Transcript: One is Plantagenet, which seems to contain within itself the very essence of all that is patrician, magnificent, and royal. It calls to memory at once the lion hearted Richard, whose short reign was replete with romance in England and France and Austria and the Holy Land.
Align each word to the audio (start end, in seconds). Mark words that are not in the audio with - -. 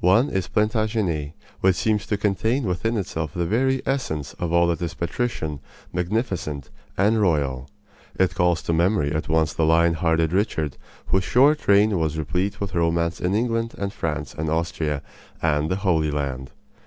One 0.00 0.30
is 0.30 0.48
Plantagenet, 0.48 1.34
which 1.60 1.76
seems 1.76 2.06
to 2.06 2.16
contain 2.16 2.64
within 2.64 2.96
itself 2.96 3.34
the 3.34 3.44
very 3.44 3.82
essence 3.84 4.32
of 4.38 4.50
all 4.50 4.66
that 4.68 4.80
is 4.80 4.94
patrician, 4.94 5.60
magnificent, 5.92 6.70
and 6.96 7.20
royal. 7.20 7.68
It 8.18 8.34
calls 8.34 8.62
to 8.62 8.72
memory 8.72 9.12
at 9.12 9.28
once 9.28 9.52
the 9.52 9.66
lion 9.66 9.92
hearted 9.92 10.32
Richard, 10.32 10.78
whose 11.08 11.24
short 11.24 11.68
reign 11.68 11.98
was 11.98 12.16
replete 12.16 12.62
with 12.62 12.74
romance 12.74 13.20
in 13.20 13.34
England 13.34 13.74
and 13.76 13.92
France 13.92 14.32
and 14.32 14.48
Austria 14.48 15.02
and 15.42 15.70
the 15.70 15.76
Holy 15.76 16.10
Land. 16.10 16.52